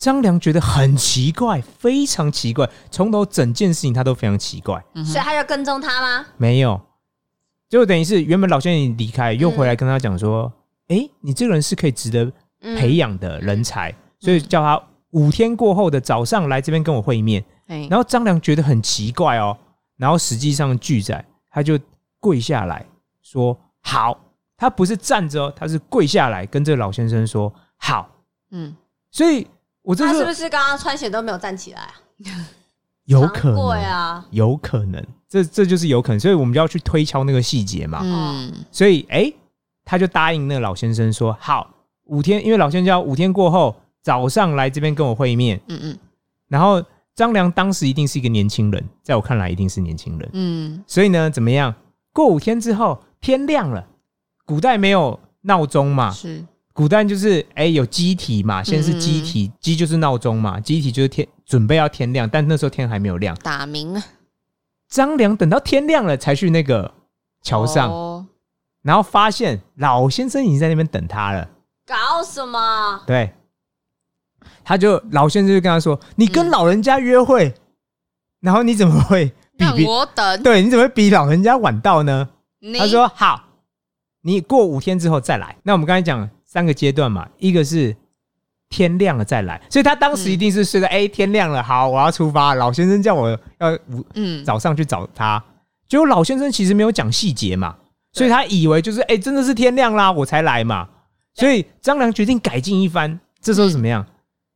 [0.00, 4.82] 张良觉得很奇怪，非常奇怪，从头整件事情他都非常奇怪。
[4.94, 6.26] 嗯所以他就跟踪他吗？
[6.38, 6.80] 没有，
[7.68, 10.50] 就等于是原本老先生离开，又回来跟他讲说
[10.88, 12.32] ：“哎、你这个人是可以值得
[12.62, 19.56] 嗯培养的人才，所以叫他五天过后的早上来这边跟我会面。”哎然后张良觉得很奇怪哦，
[19.96, 21.78] 然后实际上拒载，他就
[22.18, 22.84] 跪下来
[23.22, 24.18] 说：“好。”
[24.56, 28.10] 他不是站着哦，他是跪下来跟这个老先生说：“好。
[28.50, 28.76] 嗯，”
[29.10, 29.46] 所以，
[29.82, 31.94] 我这是他是不是刚刚穿鞋都没有站起来啊？
[33.06, 34.24] 有可能，啊！
[34.30, 38.00] 有可能，这这就是有可能，所以我们就要去推敲那个细节嘛。
[38.04, 39.32] 嗯所以，哎、
[39.84, 41.68] 他就答应那个老先生说：“好，
[42.04, 45.60] 五天，因为老先生要五天过后早上来这边跟我会面。
[45.66, 45.98] 嗯嗯”
[46.46, 46.80] 然后
[47.16, 50.30] 张良当时一定是一个年轻人，在我看来一定是年轻人。
[50.34, 51.74] 嗯所以呢，怎么样？
[52.12, 53.84] 过五天之后，天亮了，
[54.44, 56.44] 古代没有闹钟嘛，是
[56.80, 63.36] 古代就是哎、有机体嘛，先是机体，机就是闹钟嘛，机体就是天准备要天亮，但那时候天还没有亮。
[63.42, 64.02] 打鸣啊，
[64.88, 66.90] 张良等到天亮了才去那个
[67.42, 68.26] 桥上，哦
[68.80, 71.50] 然后发现老先生已经在那边等他了。
[71.84, 73.02] 搞什么？
[73.06, 73.34] 对，
[74.64, 77.52] 他就老先生就跟他说：“你跟嗯老人家约会，
[78.40, 79.26] 然后你怎么会
[79.58, 80.42] 比让我等。
[80.42, 80.62] 对？
[80.62, 82.30] 你怎么会比老人家晚到呢？”
[82.78, 83.48] 他说：“好。”
[84.24, 85.56] 你过五天之后再来。
[85.62, 87.94] 那我们刚才讲三个阶段嘛，一个是
[88.70, 92.54] 天亮了再来，所以他当时一定是睡在哎、天亮了，好，我要出发。
[92.54, 95.40] 老先生叫我要五嗯，早上去找他，
[95.88, 97.76] 结果老先生其实没有讲细节嘛，
[98.12, 100.88] 所以他以为就是哎、真的是天亮啦，我才来嘛。
[101.34, 104.04] 所以张良决定改进一番，这时候是怎么样？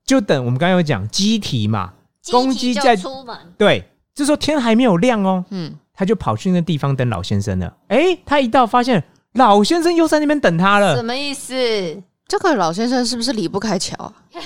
[0.04, 1.92] 就等我们刚刚有讲机体嘛，
[2.32, 7.72] 公鸡在出门，对，这时候天还没有亮哦，嗯，他就跑去那个地方等老先生了。
[7.86, 11.54] 哎，他一到发现老先生又在那边等他了什了，么意思？
[12.26, 14.12] 这个老先生是不是离不开桥啊？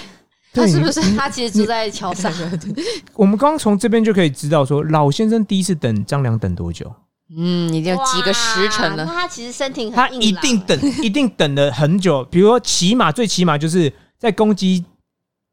[0.53, 1.01] 他是不是？
[1.16, 2.33] 他其实住在桥上，
[3.14, 6.90] 我们刚刚从这边就可以知道说，老先生第一次等张良等多久？
[7.37, 9.05] 嗯，已经有几个时辰了。
[9.05, 12.24] 那他其实身体很他硬朗一定等， 一定等了很久。
[12.24, 14.83] 比如说，起码最起码就是在公鸡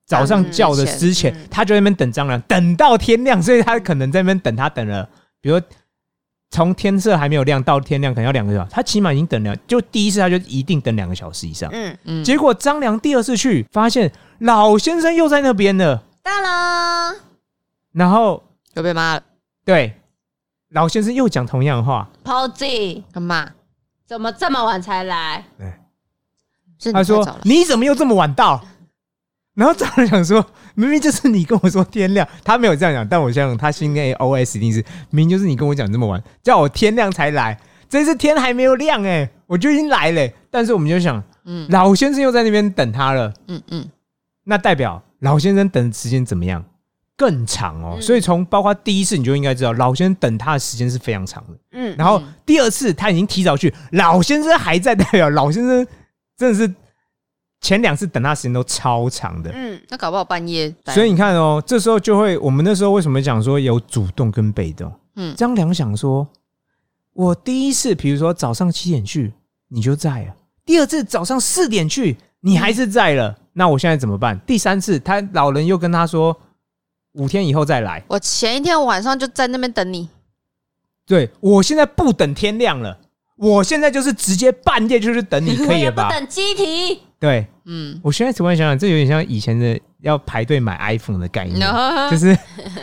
[0.08, 5.08] 早上叫的之前，嗯他就在那边等张良，等到天亮，所以他可能在那边等他等了，
[5.42, 5.68] 比如说
[6.52, 11.70] 从天色还没有亮到天亮，可能要两个小时，他起码已经等了，就第一次他就一定等两个小时以上。
[11.74, 17.16] 嗯，嗯，结果张良第二次去，发现老先生又在那边了，当然
[17.92, 18.44] 然后
[18.76, 19.24] 又被骂了，
[19.66, 19.94] 对
[20.70, 23.50] 老先生又讲同样的话，，Posy 干嘛？
[24.06, 25.44] 怎么这么晚才来？
[26.94, 28.64] 他说太早了：“你怎么又这么晚到？”
[29.56, 37.58] 然后张良想说：“明明就是你跟我说天亮，他没有这样讲，但我相信他心内 OS 一定是明明就是你跟我讲这么晚，叫我天亮才来，
[37.90, 43.90] 这次天还没有亮哎、我就已经来了欸、但是我们就想，嗯老先生又在那边等他了，嗯嗯，
[44.44, 46.64] 那代表老先生等的时间怎么样？
[47.18, 47.94] 更长哦。
[47.96, 51.58] 嗯所以从包括第一次你就应该知道，老先生等他的时间是非常长的。
[51.72, 55.88] 嗯，然后第二次他已经提早去，老先生还在，代表老先生
[56.38, 56.74] 真的是
[57.66, 59.50] 前两次等他时间都超长的。
[59.52, 60.72] 嗯，那搞不好半夜。
[60.90, 64.94] 所以你看哦，这时候就会，我们那时候为什么讲说有主动跟被动？
[65.16, 66.28] 嗯张良想说，
[67.14, 69.34] 我第一次比如说早上七点去，
[69.70, 73.36] 你就在了；第二次早上四点去，你还是在了。
[73.54, 74.40] 那我现在怎么办？
[74.46, 76.38] 第三次，他老人又跟他说，
[77.14, 78.04] 五天以后再来。
[78.08, 80.08] 我前一天晚上就在那边等你。
[81.08, 83.00] 对我现在不等天亮了，
[83.38, 86.10] 我现在就是直接半夜就是等你，可以也了吧？
[86.10, 91.60] 不等机体，对嗯，我现在突然想想，这有点像以前的要排队买 iPhone 的概念，
[92.12, 92.38] 就是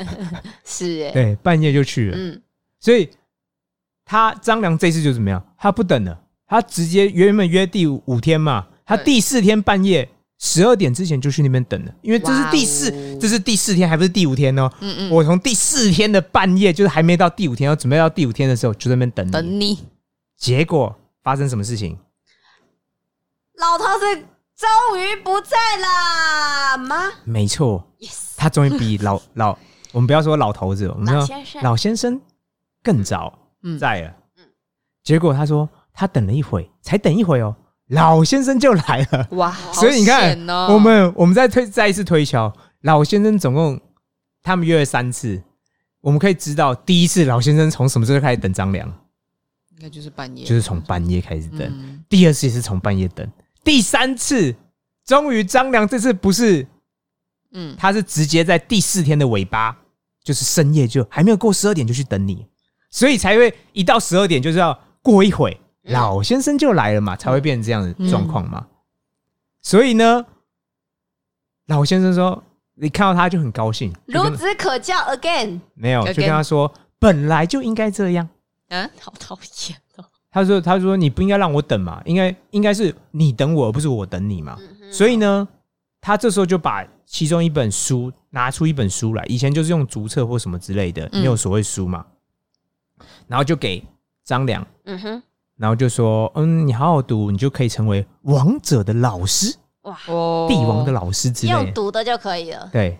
[0.64, 2.16] 是哎，对半夜就去了。
[2.18, 2.40] 嗯，
[2.80, 3.08] 所以
[4.04, 5.44] 他张良这次就怎么样？
[5.56, 10.08] 他不等了，他直接原本约第五五天嘛，他第四天半夜
[10.40, 14.68] 十二点之前就去那边等了，因为这是第四，哦这是第四天，还不是第五天哦。
[14.80, 19.30] 嗯嗯，我从第四天的半夜，就是还没到第五天，要准备到第五天的时候，就在那边等你。
[19.30, 19.78] 等你。
[20.36, 21.96] 结果发生什么事情？
[23.62, 24.04] 老头子
[24.56, 29.56] 终于不在了吗没错，？Yes，他终于比老老，
[29.92, 32.20] 我们不要说老头子，我们说老先生，老先生
[32.82, 34.12] 更早嗯，在了。
[35.04, 37.54] 结果他说他等了一会，才等一会哦，
[37.86, 39.28] 老先生就来了。
[39.30, 40.74] 哇，所以你看哦。
[40.74, 43.80] 我们我们再推再一次推敲，老先生总共
[44.42, 45.40] 他们约了三次，
[46.00, 48.88] 我们可以知道第一次老先生从什么时候开始等张良，
[49.70, 51.60] 应该就是半夜，就是从半夜开始等。
[51.60, 52.04] 嗯。
[52.08, 53.24] 第二次也是从半夜等，
[53.64, 54.54] 第三次
[55.04, 56.66] 终于张良这次不是，
[57.52, 59.76] 嗯，他是直接在第四天的尾巴，
[60.22, 62.46] 就是深夜就还没有过十二点就去等你，
[62.90, 68.66] 所以才会一到十二点就是要过一会，嗯老先生就来了嘛，才会变成这样的状况嘛。
[69.62, 70.26] 所以呢，
[71.66, 72.42] 老先生说，
[72.74, 78.28] 你看到他就很高兴，孺子可教 again，没有 Again 就跟他说，本来就应该这样。
[78.68, 79.81] 嗯，好讨厌哦。
[80.32, 84.58] 他说：“他说你不应该让我等嘛，应该应该是你等我，而不是我等你嘛。
[84.90, 85.46] 所以呢，
[86.00, 92.06] 他这时候就把其中一本书拿出一本书来，以前就是用竹册或什么之类的，嗯没有所谓书嘛，
[93.26, 93.84] 然后就给
[94.24, 95.22] 张良，嗯哼，
[95.56, 101.72] 然后就说：嗯，你好好读，你就可以成为王者的老师，哇，哦，帝王的老师之类用的。
[101.72, 102.70] 读的就可以了。
[102.72, 102.98] 对，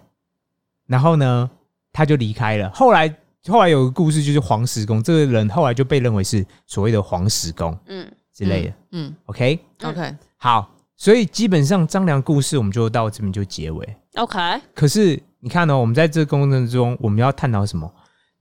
[0.86, 1.50] 然后呢，
[1.92, 2.70] 他就离开了。
[2.74, 3.08] 后来
[3.48, 8.74] 后来有个故事，就是黄石公这个人后来就被认为是所谓的黄石公嗯，之类的。
[8.92, 13.96] 嗯 OK，嗯，OK，好，所以基本上张良故事我们就到这边就结尾。
[14.14, 14.38] OK，
[14.74, 17.92] 可是你看哦，我们在这个过程中，我们要探讨什么？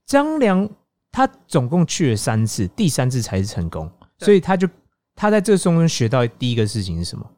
[0.04, 0.68] 张良
[1.10, 4.68] 他总共去了三次，第三次才是成功，所以他就
[5.16, 7.28] 他在这中间学到第一个事情是什么？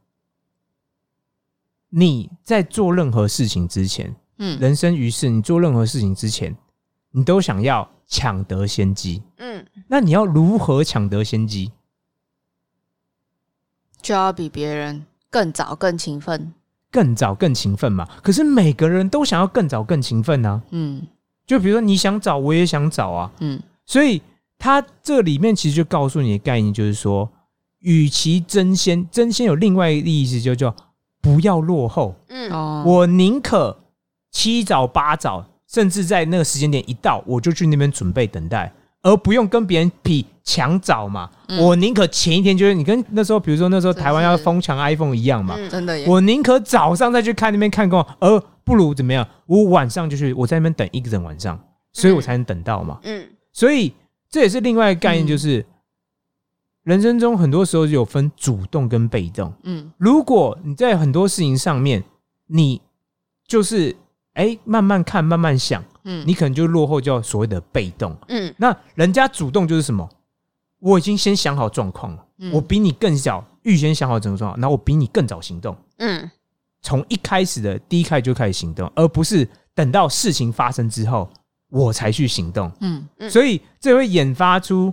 [1.88, 6.54] 你在做任何事情之前，嗯，人生于世，你做任何事情之前，
[7.16, 9.22] 你都想要抢得先机。
[9.38, 11.70] 嗯，那你要如何抢得先机？
[14.02, 16.52] 就要比别人更早、更勤奋。
[16.90, 18.04] 更早、更勤奋嘛？
[18.20, 20.60] 可是每个人都想要更早、更勤奋啊。
[20.70, 21.06] 嗯
[21.46, 23.30] 就比如说你想找，我也想找啊。
[23.40, 24.20] 嗯所以
[24.58, 27.30] 他这里面其实就告诉你的概念，就是说，
[27.78, 30.74] 与其争先，争先有另外一个意思，就叫
[31.20, 32.14] 不要落后。
[32.28, 33.78] 嗯哦，我宁可
[34.30, 41.28] 七早八早，甚至在那个时间点一到，我就去那边准备等待，而不用跟别人比抢早嘛。
[41.48, 49.26] 嗯我宁可前一天就是你跟那时候，比如说那时候台湾要是疯抢 iPhone 一样嘛，嗯真的耶，我宁可早上再去看那边看过，而不如怎么样？
[49.46, 51.58] 我晚上就去，我在那边等一个整晚上，
[51.92, 53.00] 所以我才能等到嘛。
[53.02, 53.92] 嗯所以
[54.30, 55.66] 这也是另外一个概念，嗯就是、
[56.84, 59.52] 人生中很多时候有分主动跟被动。
[59.64, 62.04] 嗯如果你在很多事情上面，
[62.46, 62.80] 你
[63.46, 63.94] 就是
[64.34, 68.16] 哎、慢慢看，慢慢想，嗯，你可能就落后叫所谓的被动。
[68.28, 70.08] 嗯那人家主动就是什么？
[70.80, 75.76] 我已经先想好状况了，嗯我比你更早，预先想好整个状况，然后我比你更早行动。
[75.98, 76.30] 嗯
[76.82, 81.30] 从一开始的第一开始就开始行动，而不是等到事情发生之后
[81.70, 82.70] 我才去行动。
[82.80, 84.92] 嗯嗯所以这会引发出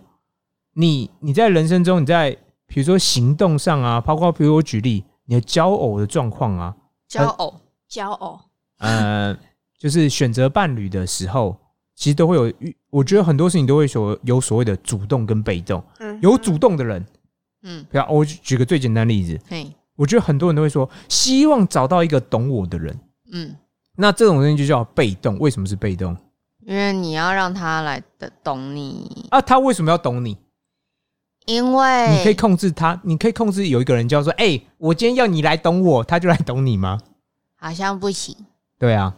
[0.73, 2.31] 你你在人生中你在
[2.67, 6.73] 比如说行动上啊，包括比如我举例你的交偶的状况啊，
[7.09, 8.45] 骄傲，骄傲，
[8.81, 9.37] 呃，
[9.77, 11.57] 就是选择伴侣的时候，
[11.95, 12.53] 其实都会有，
[12.89, 15.83] 我觉得很多事情都会所有所谓的主动跟被动。
[15.99, 17.05] 嗯有主动的人，
[17.63, 22.99] 嗯，比方我举个最简单的例子，嘿，我觉得很多人都会说希望找到一个懂我的人。
[23.31, 23.55] 嗯，
[23.95, 25.37] 那这种东西就叫被动。
[25.39, 26.15] 为什么是被动
[26.65, 29.41] 因为你要让他来的懂你，啊？
[29.41, 30.37] 他为什么要懂你？
[31.47, 36.99] 因为你可以控制他，你可以控制有一个人叫说：“哎、我今天要你来懂我，他就来懂你吗
[37.55, 38.35] 好像不行，？”
[38.81, 39.15] 对啊，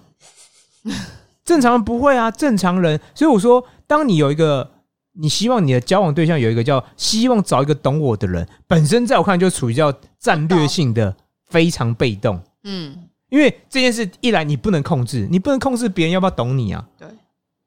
[1.46, 3.00] 正常人不会啊，正常人。
[3.16, 4.70] 所以我说，当你有一个，
[5.14, 12.38] 你希望你的交往对象有一个叫希望找一个懂我的人，本身在我看来就处于叫战略性的非常被动。
[12.66, 16.86] 嗯，因为这件事一来你不能控制，你不能控制别人要不要懂你啊。
[17.00, 17.08] 对，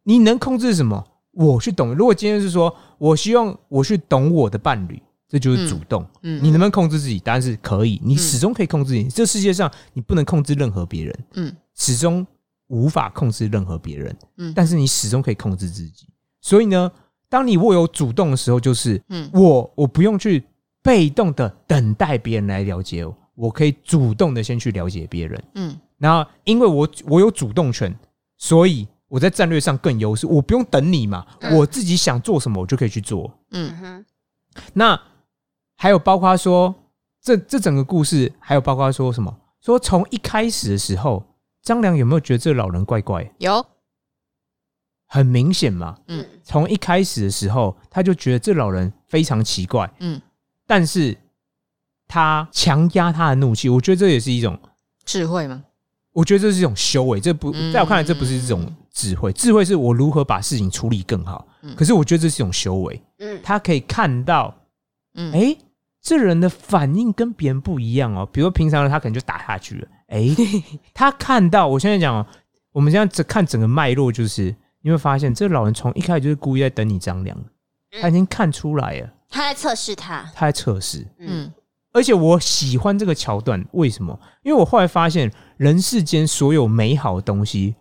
[0.02, 1.02] 你能控制什么？
[1.32, 1.94] 我去懂。
[1.94, 6.06] 如果今天是说我希望我去懂我的伴侣，这就是主动。
[6.22, 7.18] 嗯你能不能控制自己？
[7.20, 9.04] 答案是可以，你始终可以控制自己。
[9.04, 12.26] 这世界上你不能控制任何别人，嗯始终
[12.68, 16.08] 无法控制任何别人，嗯但是你始终可以控制自己。
[16.40, 16.90] 所以呢，
[17.28, 20.44] 当你握有主动的时候，就是嗯我我不用去
[20.82, 25.44] 被动的等待别人来了解我，我可以主动的先去了解别人。
[25.54, 27.96] 嗯然后因为我我有主动权，
[28.36, 30.26] 所以我在战略上更优势。
[30.26, 33.32] 我不用等你嘛，嗯我自己想做什么我就可以去做。
[33.50, 34.04] 嗯嗯哼
[34.72, 35.00] 那
[35.76, 36.74] 还有包括说，
[37.22, 39.34] 这这整个故事，还有包括说什么？
[39.60, 41.24] 说从一开始的时候，
[41.66, 43.28] 张良有没有觉得这老人怪怪？
[43.38, 43.66] 有，
[45.08, 46.24] 很明显嘛，嗯。
[46.44, 50.22] 从一开始的时候，他就觉得这老人非常奇怪，嗯，
[50.64, 51.18] 但是
[52.06, 54.56] 他强压他的怒气，我觉得这也是一种，
[55.04, 55.64] 智慧吗？
[56.12, 57.72] 我觉得这是一种修为，这不嗯。
[57.72, 61.48] 在我看来，这不是一种智慧，智慧是我如何把事情处理更好。
[61.62, 61.74] 嗯。
[61.74, 63.40] 可是我觉得这是一种修为，嗯。
[63.42, 64.56] 他可以看到
[65.14, 65.58] 嗯，哎、
[66.06, 68.24] 这人的反应跟别人不一样哦。
[68.32, 70.28] 比如平常人他可能就打下去了，哎、
[70.94, 72.24] 他看到我现在讲哦，
[72.70, 77.36] 我们现在只看整个脉络，就是你会发现这老人从一开始就是故意在等你张良，
[78.00, 81.00] 他已经看出来了，他在测试他，他在测试。
[81.18, 81.26] 嗯。
[81.28, 81.52] 嗯。
[81.92, 84.16] 而且我喜欢这个桥段，为什么？
[84.44, 87.74] 因为我后来发现，人世间所有美好的东西，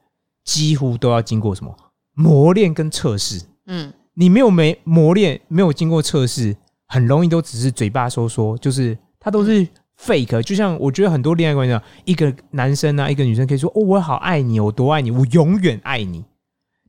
[0.44, 1.78] 几乎都要经过什么？
[2.16, 3.44] 磨练跟测试。
[3.68, 3.94] 嗯。
[4.16, 6.56] 你没有没磨练，没有经过测试，
[6.96, 9.68] 很容易都只是嘴巴说说，就是他都是
[10.00, 10.42] fake。
[10.44, 16.24] 就像我觉得很多恋爱关系啊，一个男生啊，一个女生可以说：“哦，我好爱你，我多爱你，我永远爱你。”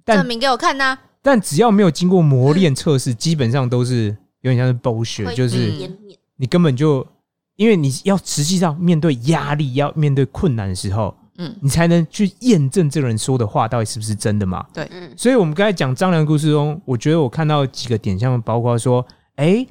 [0.06, 5.90] 但证明给我看呐，但只要没有经过磨练测试，基本上都是有点像是 bullshit，就是
[6.36, 7.04] 你根本就
[7.56, 14.64] 因为你要实际上面对压力，要面对困难的时候，嗯你才能去验证这个人说的话到底是不是真的嘛。
[14.72, 19.66] 对嗯所以，我们刚才讲张良的故事中，我觉得我看到几个点，像包括说，哎、嗯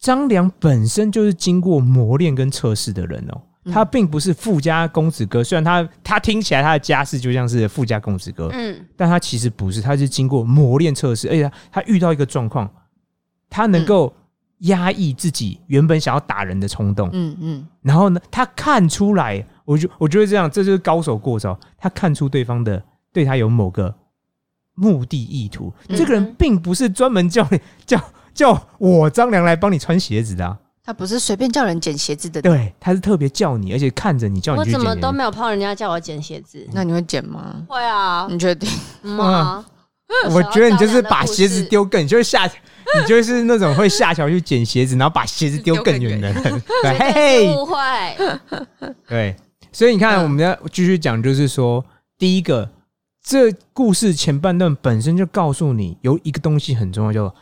[0.00, 3.72] 张良本身就是经过磨练跟测试的人哦、嗯。
[3.72, 8.84] 他并不是富家公子哥，虽然他他听起来他的家世就像是富家公子哥，嗯。
[8.96, 12.68] 但他其实不是，他是经过磨练测试，而且他他遇到一个状况，
[13.50, 14.12] 他能够
[14.60, 17.66] 压抑自己原本想要打人的冲动，嗯嗯。
[17.82, 21.58] 然后呢，他看出来，我就我觉得这样，这就是高手过招。
[21.76, 22.82] 他看出对方的
[23.12, 23.94] 对他有某个
[24.74, 25.96] 目的意图，嗯。
[25.98, 28.02] 这个人并不是专门叫你叫
[28.34, 34.90] 叫我张良来帮你穿鞋子的、啊，他不是随便叫人捡鞋子的，对，他是特别叫你，而且看着你叫你我去捡鞋子。
[34.90, 37.62] 怎么都没有碰人家叫我捡鞋子，那你会捡吗？
[37.68, 38.68] 会啊，你确定？
[39.02, 39.64] 嗯啊，
[40.30, 46.42] 我觉得你就是把鞋子丢更，你就是下，你就是那种会下桥去捡鞋子，然后把鞋子丢更远的人。
[46.82, 47.76] 对，嘿嘿，误会，
[49.06, 49.36] 对，
[49.70, 51.84] 所以你看，嗯我们要继续讲，就是说，
[52.18, 52.68] 第一个，
[53.22, 57.34] 这故事前半段本身就告诉你有一个东西很重要，叫做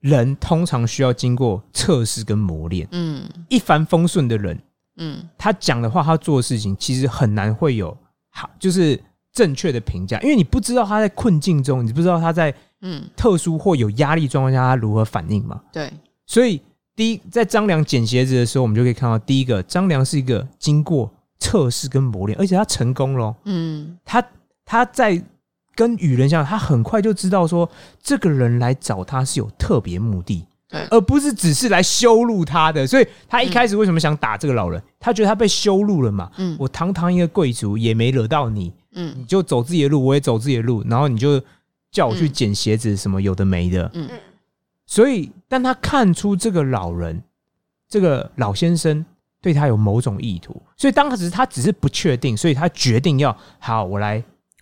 [0.00, 2.88] 人通常需要经过测试跟磨练。
[2.92, 4.58] 嗯一帆风顺的人，
[4.96, 7.96] 嗯他讲的话，他做的事情，其实很难会有
[8.30, 9.00] 好，就是
[9.32, 15.60] 正确的评价，因为你不知道他在困境中，你不知道他在嗯，特殊或有压力状况下他如何反应嘛。
[15.70, 15.92] 对，
[16.26, 16.60] 所以
[16.96, 23.36] 第一，在张良捡鞋子的时候，我们就可以看到，第一个，张良是一个经过测试跟磨练，而且他成功了哦。
[23.44, 24.24] 嗯他
[24.64, 25.22] 他在
[25.74, 27.68] 跟与人相处，他很快就知道说，
[28.02, 32.86] 这个人来找他是有特别目的，对而不是只是来羞辱他的。
[32.86, 34.82] 所以他一开始为什么想打这个老人？
[34.98, 36.30] 他觉得他被羞辱了嘛。
[36.36, 41.42] 嗯我堂堂一个贵族，也没惹到你，嗯你就走自己的路，我也走自己的路，然后你就
[41.90, 43.90] 叫我去捡鞋子，什么有的没的。
[43.94, 44.08] 嗯
[44.86, 47.22] 所以，当他看出这个老人，
[47.88, 49.06] 这个老先生
[49.40, 54.20] 对他有某种意图，所以当时他只是不确定，所以他决定要好，我来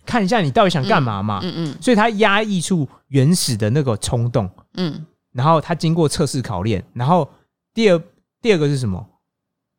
[0.09, 1.39] 看一下你到底想干嘛嘛。
[1.43, 7.29] 嗯嗯所以他压抑出原始的那个冲动，嗯然后他经过测试考验，然后
[7.75, 8.01] 第二
[8.41, 9.05] 第二个是什么？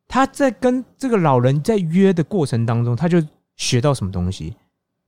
[0.06, 3.20] 他在跟这个老人在约的过程当中，他就
[3.56, 4.54] 学到什么东西？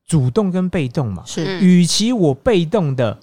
[0.04, 1.22] 主动跟被动嘛。
[1.24, 3.16] 是，嗯与其我被动的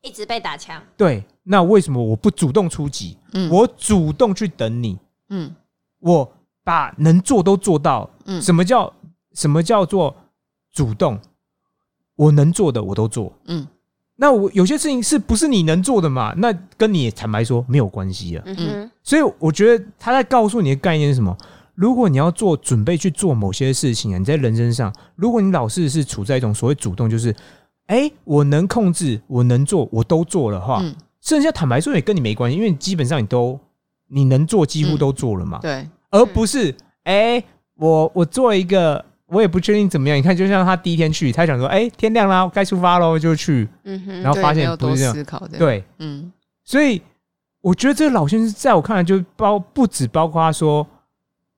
[0.00, 3.18] 一直被打枪，对，那为什么我不主动出击？
[3.34, 4.98] 嗯我主动去等你，
[5.28, 5.54] 嗯
[6.00, 6.32] 我
[6.64, 8.08] 把能做都做到。
[8.24, 8.92] 嗯什么叫
[9.34, 10.16] 什么叫做
[10.72, 11.20] 主动？
[12.22, 13.32] 我能做的我都做。
[13.46, 13.66] 嗯
[14.14, 16.32] 那我有些事情是不是你能做的嘛？
[16.36, 18.42] 那跟你坦白说没有关系啊。
[18.46, 21.36] 嗯，所以我觉得他在告诉你的概念是什么？
[21.74, 27.34] 如果你要做准备去做某些事情啊，你在人生上，如果你老是是处在一种所谓主动，就是
[27.86, 33.58] 哎、我能控制，我能做，我都做的话，嗯，剩下坦白说也跟你没关系，因为基本上你都
[34.08, 36.72] 你能做几乎都做了嘛，对，而不是
[37.04, 37.42] 哎、
[37.76, 40.16] 我我做了一个，我也不确定怎么样。
[40.18, 46.30] 你看，就像他第一天去，他想说，哎、天亮啦，该出发喽，就去，嗯哼，然后发现不是这样，对，嗯
[46.64, 47.00] 所以
[47.60, 50.86] 我觉得这个老先生在我看来，就包不止包括他说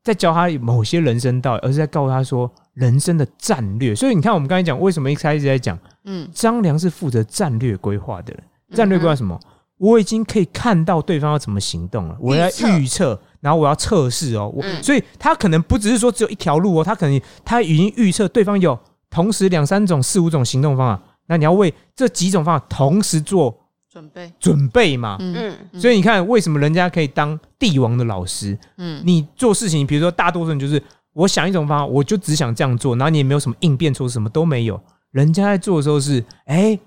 [0.02, 3.94] 在教他某些人生道理，而是在告诉他说人生的战略。
[3.94, 9.38] 所以你看，我们刚才讲为什么一开始在讲嗯张良是负责战略规划的人，战略规划什么？
[9.78, 12.48] 我已经可以看到对方要怎么行动了，我要
[12.78, 14.50] 预测，然后我要测试哦。
[14.54, 18.78] 我、嗯所以他可能不只是说只有一条路哦，他可能他已经预测对方有
[19.10, 23.54] 同时两三种、四五种行动方法，那你要为这几种方法同时做
[23.90, 25.16] 准备，准备嘛。
[25.20, 28.56] 嗯所以你看，为什么人家可以当帝王的老师？
[28.78, 34.80] 嗯你做事情，比如说大多数人就是我想一种方法，我就只想这样做，然后你也没有什么应变措施，什么都没有。
[35.10, 36.78] 人家在做的时候是，哎、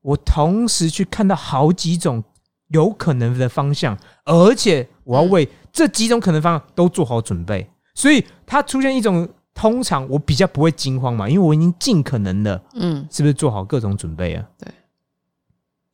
[0.00, 2.22] 我同时去看到好几种
[2.68, 7.68] 有可能的方向，而且我要为这几种可能方向都做好准备。
[7.94, 14.44] 所以它出现一种，通常我比较不会惊慌嘛，因为我已经尽可能的，嗯，是不是做好各种准备啊？
[14.58, 14.68] 对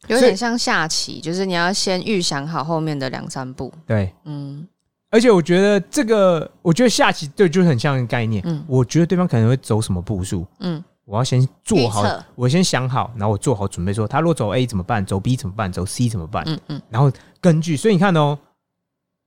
[0.08, 4.12] 有点像下棋，就是你要先预想好后面的两三步，对。
[4.24, 4.66] 嗯
[5.12, 8.40] 而且我觉得这个，我觉得下棋对，就是很像一个概念。
[8.46, 16.82] 嗯我觉得对方可能会走什么步数，嗯我要先做好，我先想好，然后我做好准备说他如果走 A 怎么办，走 B 怎么办，走 C 怎么办，嗯嗯。
[16.88, 18.38] 然后根据，所以你看哦，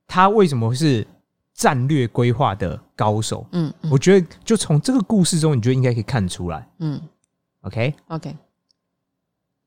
[0.06, 1.06] 他为什么是
[1.52, 3.46] 战略规划的高手？
[3.52, 3.90] 嗯嗯。
[3.90, 6.66] 我觉得就从这个故事中，你就应该可以看出来。
[6.78, 7.02] 嗯。
[7.60, 8.34] OK，，OK，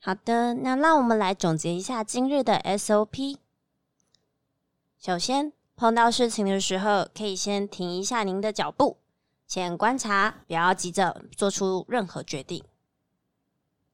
[0.02, 3.38] 好的，那让我们来总结一下今日的 SOP。
[5.00, 8.98] 首先，碰到事情的时候，可以先停一下您的脚步，
[9.48, 12.62] 先观察，不要急着做出任何决定。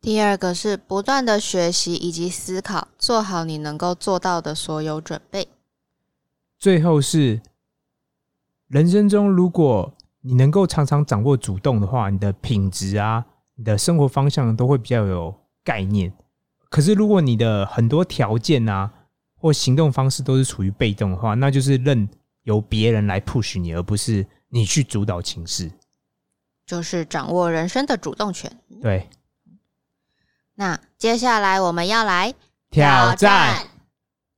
[0.01, 5.47] 第二个是不断的学习以及思考，做好你能够做到的所有准备。
[6.57, 7.39] 最后是
[8.67, 13.23] 人生中，如果你能够常常掌握主动的话，你的品质啊，
[13.53, 15.33] 你的生活方向都会比较有
[15.63, 16.11] 概念。
[16.69, 18.91] 可是如果你的很多条件啊
[19.37, 22.09] 或行动方式都是处于被动的话，那就是任
[22.41, 25.71] 由别人来 push 你，而不是你去主导情势。
[26.63, 28.55] 就是掌握人生的主动权。
[28.81, 29.09] 对，
[30.53, 32.35] 那接下来我们要来
[32.69, 33.67] 挑战。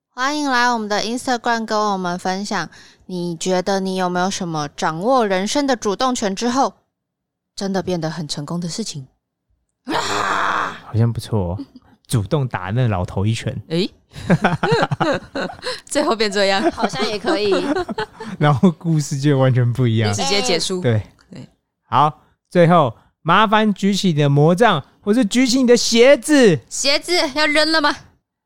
[0.09, 2.69] 欢迎来我们的 Instagram 跟我们分享，
[3.07, 6.75] 你觉得你有没有什么掌握人生的主动权之后，
[7.53, 9.05] 真的变得很成功的事情？
[9.83, 11.65] 啊好像不错哦，
[12.07, 13.93] 主动打那老头一拳，诶，
[15.85, 17.53] 最后变这样，好像也可以。
[18.39, 20.13] 然后故事就完全不一样。
[20.13, 20.81] 直接结束。
[20.81, 21.01] 对
[21.31, 21.47] 对，
[21.89, 26.59] 好，最后麻烦举起你的魔杖，或是举起你的鞋子。
[26.69, 27.95] 鞋子要扔了吗？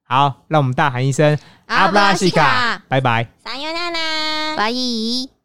[0.07, 3.27] 好，让我们大喊一声阿布拉西卡，拜拜。
[3.43, 4.55] 撒尤娜娜。
[4.57, 5.38] 拜。